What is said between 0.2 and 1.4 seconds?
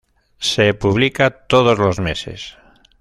Se publica